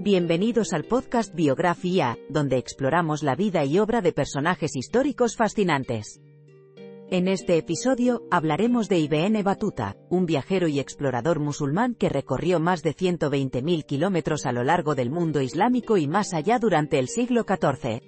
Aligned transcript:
Bienvenidos 0.00 0.72
al 0.72 0.84
podcast 0.84 1.32
Biografía, 1.34 2.18
donde 2.28 2.58
exploramos 2.58 3.22
la 3.22 3.36
vida 3.36 3.64
y 3.64 3.78
obra 3.78 4.02
de 4.02 4.12
personajes 4.12 4.74
históricos 4.74 5.36
fascinantes. 5.36 6.20
En 7.10 7.28
este 7.28 7.56
episodio, 7.56 8.22
hablaremos 8.30 8.88
de 8.88 8.98
Ibn 8.98 9.42
Batuta, 9.44 9.96
un 10.10 10.26
viajero 10.26 10.66
y 10.66 10.80
explorador 10.80 11.38
musulmán 11.38 11.94
que 11.94 12.08
recorrió 12.08 12.58
más 12.58 12.82
de 12.82 12.94
120.000 12.94 13.86
kilómetros 13.86 14.46
a 14.46 14.52
lo 14.52 14.64
largo 14.64 14.96
del 14.96 15.10
mundo 15.10 15.40
islámico 15.40 15.96
y 15.96 16.08
más 16.08 16.34
allá 16.34 16.58
durante 16.58 16.98
el 16.98 17.08
siglo 17.08 17.44
XIV. 17.48 18.02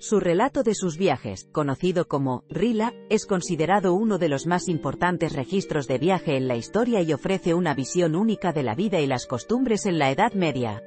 Su 0.00 0.20
relato 0.20 0.62
de 0.62 0.76
sus 0.76 0.96
viajes, 0.96 1.48
conocido 1.50 2.06
como 2.06 2.44
Rila, 2.48 2.94
es 3.10 3.26
considerado 3.26 3.94
uno 3.94 4.18
de 4.18 4.28
los 4.28 4.46
más 4.46 4.68
importantes 4.68 5.32
registros 5.32 5.88
de 5.88 5.98
viaje 5.98 6.36
en 6.36 6.46
la 6.46 6.54
historia 6.56 7.02
y 7.02 7.12
ofrece 7.12 7.52
una 7.52 7.74
visión 7.74 8.14
única 8.14 8.52
de 8.52 8.62
la 8.62 8.76
vida 8.76 9.00
y 9.00 9.08
las 9.08 9.26
costumbres 9.26 9.86
en 9.86 9.98
la 9.98 10.12
Edad 10.12 10.34
Media. 10.34 10.84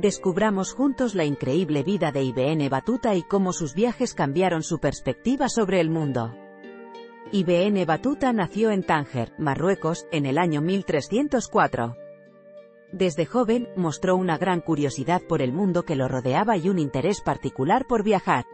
Descubramos 0.00 0.74
juntos 0.74 1.16
la 1.16 1.24
increíble 1.24 1.82
vida 1.82 2.12
de 2.12 2.22
Ibn 2.22 2.68
Batuta 2.70 3.16
y 3.16 3.22
cómo 3.24 3.52
sus 3.52 3.74
viajes 3.74 4.14
cambiaron 4.14 4.62
su 4.62 4.78
perspectiva 4.78 5.48
sobre 5.48 5.80
el 5.80 5.90
mundo. 5.90 6.36
Ibn 7.32 7.84
Batuta 7.84 8.32
nació 8.32 8.70
en 8.70 8.84
Tánger, 8.84 9.32
Marruecos, 9.38 10.06
en 10.12 10.26
el 10.26 10.38
año 10.38 10.60
1304. 10.60 11.96
Desde 12.92 13.26
joven, 13.26 13.70
mostró 13.74 14.14
una 14.14 14.38
gran 14.38 14.60
curiosidad 14.60 15.20
por 15.28 15.42
el 15.42 15.52
mundo 15.52 15.82
que 15.82 15.96
lo 15.96 16.06
rodeaba 16.06 16.56
y 16.56 16.68
un 16.68 16.78
interés 16.78 17.20
particular 17.20 17.84
por 17.84 18.04
viajar. 18.04 18.44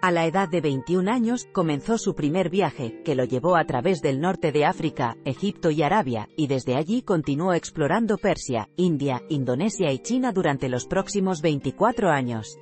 A 0.00 0.12
la 0.12 0.26
edad 0.26 0.48
de 0.48 0.60
21 0.60 1.10
años, 1.10 1.48
comenzó 1.52 1.98
su 1.98 2.14
primer 2.14 2.50
viaje, 2.50 3.02
que 3.04 3.16
lo 3.16 3.24
llevó 3.24 3.56
a 3.56 3.64
través 3.64 4.00
del 4.00 4.20
norte 4.20 4.52
de 4.52 4.64
África, 4.64 5.16
Egipto 5.24 5.72
y 5.72 5.82
Arabia, 5.82 6.28
y 6.36 6.46
desde 6.46 6.76
allí 6.76 7.02
continuó 7.02 7.52
explorando 7.52 8.16
Persia, 8.16 8.68
India, 8.76 9.24
Indonesia 9.28 9.90
y 9.90 9.98
China 9.98 10.30
durante 10.30 10.68
los 10.68 10.86
próximos 10.86 11.42
24 11.42 12.10
años. 12.10 12.60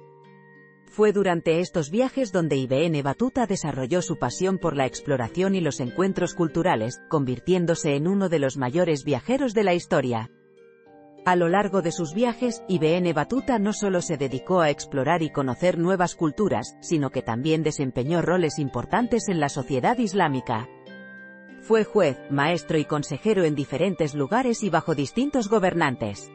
Fue 0.87 1.13
durante 1.13 1.61
estos 1.61 1.91
viajes 1.91 2.33
donde 2.33 2.57
Ibn 2.57 3.03
Batuta 3.03 3.45
desarrolló 3.47 4.01
su 4.01 4.19
pasión 4.19 4.57
por 4.57 4.75
la 4.75 4.87
exploración 4.87 5.55
y 5.55 5.61
los 5.61 5.81
encuentros 5.81 6.33
culturales, 6.33 7.03
convirtiéndose 7.11 7.97
en 7.97 8.09
uno 8.09 8.31
de 8.31 8.39
los 8.39 8.57
mayores 8.57 9.05
viajeros 9.05 9.53
de 9.53 9.65
la 9.65 9.75
historia. 9.75 10.31
A 11.27 11.35
lo 11.35 11.49
largo 11.49 11.83
de 11.83 11.91
sus 11.91 12.15
viajes, 12.15 12.63
Ibn 12.69 13.13
Batuta 13.13 13.59
no 13.59 13.73
solo 13.73 14.01
se 14.01 14.17
dedicó 14.17 14.61
a 14.61 14.71
explorar 14.71 15.23
y 15.23 15.31
conocer 15.31 15.77
nuevas 15.77 16.15
culturas, 16.15 16.77
sino 16.81 17.11
que 17.11 17.21
también 17.21 17.65
desempeñó 17.65 18.23
roles 18.23 18.61
importantes 18.61 19.29
en 19.29 19.41
la 19.41 19.49
sociedad 19.49 19.99
islámica. 19.99 20.69
Fue 21.63 21.83
juez, 21.83 22.17
maestro 22.31 22.79
y 22.79 22.85
consejero 22.85 23.43
en 23.43 23.57
diferentes 23.57 24.15
lugares 24.15 24.63
y 24.63 24.71
bajo 24.71 24.95
distintos 24.95 25.49
gobernantes. 25.49 26.31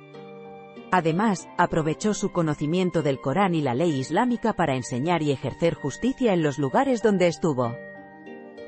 Además, 0.92 1.48
aprovechó 1.58 2.14
su 2.14 2.34
conocimiento 2.34 3.02
del 3.02 3.22
Corán 3.22 3.56
y 3.56 3.62
la 3.62 3.74
ley 3.74 3.98
islámica 3.98 4.52
para 4.52 4.76
enseñar 4.76 5.24
y 5.24 5.32
ejercer 5.32 5.74
justicia 5.74 6.34
en 6.34 6.44
los 6.44 6.60
lugares 6.60 7.02
donde 7.02 7.28
estuvo. 7.28 7.78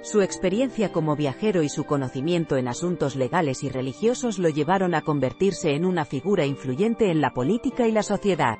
Su 0.03 0.21
experiencia 0.21 0.91
como 0.91 1.15
viajero 1.15 1.63
y 1.63 1.69
su 1.69 1.85
conocimiento 1.85 2.57
en 2.57 2.67
asuntos 2.67 3.15
legales 3.15 3.63
y 3.63 3.69
religiosos 3.69 4.37
lo 4.37 4.49
llevaron 4.49 4.95
a 4.95 5.01
convertirse 5.01 5.75
en 5.75 5.85
una 5.85 6.03
figura 6.03 6.45
influyente 6.45 7.09
en 7.09 7.21
la 7.21 7.33
política 7.33 7.87
y 7.87 7.93
la 7.93 8.03
sociedad. 8.03 8.57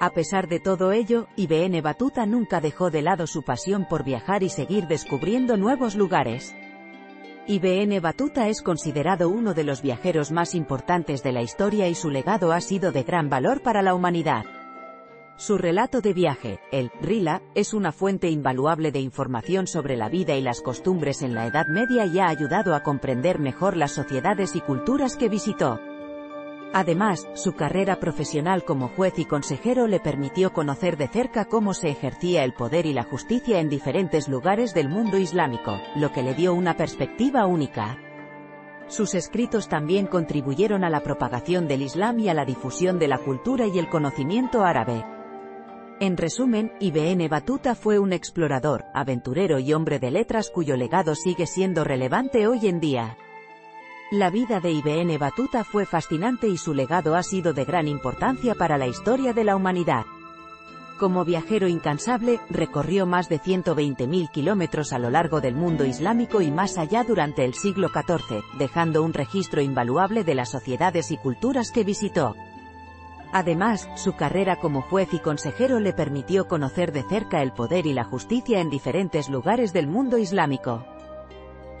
A 0.00 0.10
pesar 0.10 0.48
de 0.48 0.58
todo 0.58 0.90
ello, 0.90 1.28
Ibn 1.36 1.80
Batuta 1.82 2.26
nunca 2.26 2.60
dejó 2.60 2.90
de 2.90 3.00
lado 3.00 3.28
su 3.28 3.44
pasión 3.44 3.86
por 3.88 4.02
viajar 4.02 4.42
y 4.42 4.48
seguir 4.48 4.88
descubriendo 4.88 5.56
nuevos 5.56 5.94
lugares. 5.94 6.52
Ibn 7.46 8.02
Batuta 8.02 8.48
es 8.48 8.60
considerado 8.60 9.28
uno 9.28 9.54
de 9.54 9.62
los 9.62 9.82
viajeros 9.82 10.32
más 10.32 10.56
importantes 10.56 11.22
de 11.22 11.30
la 11.30 11.42
historia 11.42 11.86
y 11.86 11.94
su 11.94 12.10
legado 12.10 12.50
ha 12.50 12.60
sido 12.60 12.90
de 12.90 13.04
gran 13.04 13.30
valor 13.30 13.62
para 13.62 13.82
la 13.82 13.94
humanidad. 13.94 14.44
Su 15.40 15.56
relato 15.56 16.02
de 16.02 16.12
viaje, 16.12 16.60
el 16.70 16.90
Rila, 17.00 17.40
es 17.54 17.72
una 17.72 17.92
fuente 17.92 18.28
invaluable 18.28 18.92
de 18.92 19.00
información 19.00 19.66
sobre 19.66 19.96
la 19.96 20.10
vida 20.10 20.34
y 20.36 20.42
las 20.42 20.60
costumbres 20.60 21.22
en 21.22 21.32
la 21.32 21.46
Edad 21.46 21.66
Media 21.66 22.04
y 22.04 22.18
ha 22.18 22.28
ayudado 22.28 22.74
a 22.74 22.82
comprender 22.82 23.38
mejor 23.38 23.74
las 23.74 23.92
sociedades 23.92 24.54
y 24.54 24.60
culturas 24.60 25.16
que 25.16 25.30
visitó. 25.30 25.80
Además, 26.74 27.26
su 27.32 27.54
carrera 27.54 28.00
profesional 28.00 28.66
como 28.66 28.88
juez 28.88 29.18
y 29.18 29.24
consejero 29.24 29.86
le 29.86 29.98
permitió 29.98 30.52
conocer 30.52 30.98
de 30.98 31.08
cerca 31.08 31.46
cómo 31.46 31.72
se 31.72 31.88
ejercía 31.88 32.44
el 32.44 32.52
poder 32.52 32.84
y 32.84 32.92
la 32.92 33.04
justicia 33.04 33.60
en 33.60 33.70
diferentes 33.70 34.28
lugares 34.28 34.74
del 34.74 34.90
mundo 34.90 35.16
islámico, 35.16 35.80
lo 35.96 36.12
que 36.12 36.22
le 36.22 36.34
dio 36.34 36.52
una 36.52 36.76
perspectiva 36.76 37.46
única. 37.46 37.96
Sus 38.88 39.14
escritos 39.14 39.70
también 39.70 40.06
contribuyeron 40.06 40.84
a 40.84 40.90
la 40.90 41.00
propagación 41.00 41.66
del 41.66 41.80
Islam 41.80 42.18
y 42.20 42.28
a 42.28 42.34
la 42.34 42.44
difusión 42.44 42.98
de 42.98 43.08
la 43.08 43.16
cultura 43.16 43.66
y 43.66 43.78
el 43.78 43.88
conocimiento 43.88 44.64
árabe. 44.64 45.02
En 46.00 46.16
resumen, 46.16 46.72
Ibn 46.80 47.28
Batuta 47.28 47.74
fue 47.74 47.98
un 47.98 48.14
explorador, 48.14 48.86
aventurero 48.94 49.58
y 49.58 49.74
hombre 49.74 49.98
de 49.98 50.10
letras 50.10 50.48
cuyo 50.48 50.74
legado 50.74 51.14
sigue 51.14 51.46
siendo 51.46 51.84
relevante 51.84 52.46
hoy 52.46 52.68
en 52.68 52.80
día. 52.80 53.18
La 54.10 54.30
vida 54.30 54.60
de 54.60 54.72
Ibn 54.72 55.18
Batuta 55.18 55.62
fue 55.62 55.84
fascinante 55.84 56.48
y 56.48 56.56
su 56.56 56.72
legado 56.72 57.16
ha 57.16 57.22
sido 57.22 57.52
de 57.52 57.66
gran 57.66 57.86
importancia 57.86 58.54
para 58.54 58.78
la 58.78 58.86
historia 58.86 59.34
de 59.34 59.44
la 59.44 59.56
humanidad. 59.56 60.06
Como 60.98 61.26
viajero 61.26 61.68
incansable, 61.68 62.40
recorrió 62.48 63.04
más 63.04 63.28
de 63.28 63.38
120.000 63.38 64.30
kilómetros 64.30 64.94
a 64.94 64.98
lo 64.98 65.10
largo 65.10 65.42
del 65.42 65.54
mundo 65.54 65.84
islámico 65.84 66.40
y 66.40 66.50
más 66.50 66.78
allá 66.78 67.04
durante 67.04 67.44
el 67.44 67.52
siglo 67.52 67.90
XIV, 67.90 68.42
dejando 68.58 69.02
un 69.02 69.12
registro 69.12 69.60
invaluable 69.60 70.24
de 70.24 70.34
las 70.34 70.50
sociedades 70.50 71.10
y 71.10 71.18
culturas 71.18 71.70
que 71.70 71.84
visitó. 71.84 72.36
Además, 73.32 73.88
su 73.94 74.14
carrera 74.14 74.56
como 74.56 74.82
juez 74.82 75.12
y 75.14 75.20
consejero 75.20 75.78
le 75.78 75.92
permitió 75.92 76.48
conocer 76.48 76.92
de 76.92 77.04
cerca 77.04 77.42
el 77.42 77.52
poder 77.52 77.86
y 77.86 77.92
la 77.92 78.04
justicia 78.04 78.60
en 78.60 78.70
diferentes 78.70 79.28
lugares 79.28 79.72
del 79.72 79.86
mundo 79.86 80.18
islámico. 80.18 80.84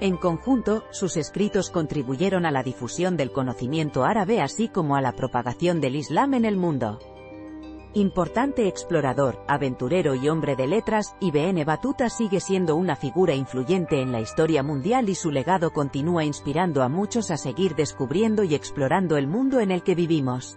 En 0.00 0.16
conjunto, 0.16 0.84
sus 0.92 1.16
escritos 1.16 1.68
contribuyeron 1.70 2.46
a 2.46 2.50
la 2.50 2.62
difusión 2.62 3.16
del 3.16 3.32
conocimiento 3.32 4.04
árabe 4.04 4.40
así 4.40 4.68
como 4.68 4.96
a 4.96 5.02
la 5.02 5.12
propagación 5.12 5.80
del 5.80 5.96
Islam 5.96 6.34
en 6.34 6.44
el 6.44 6.56
mundo. 6.56 6.98
Importante 7.92 8.68
explorador, 8.68 9.44
aventurero 9.48 10.14
y 10.14 10.28
hombre 10.28 10.54
de 10.54 10.68
letras, 10.68 11.16
Ibn 11.18 11.64
Batuta 11.66 12.08
sigue 12.08 12.38
siendo 12.38 12.76
una 12.76 12.94
figura 12.94 13.34
influyente 13.34 14.00
en 14.00 14.12
la 14.12 14.20
historia 14.20 14.62
mundial 14.62 15.08
y 15.08 15.16
su 15.16 15.32
legado 15.32 15.72
continúa 15.72 16.24
inspirando 16.24 16.84
a 16.84 16.88
muchos 16.88 17.32
a 17.32 17.36
seguir 17.36 17.74
descubriendo 17.74 18.44
y 18.44 18.54
explorando 18.54 19.16
el 19.16 19.26
mundo 19.26 19.58
en 19.58 19.72
el 19.72 19.82
que 19.82 19.96
vivimos. 19.96 20.56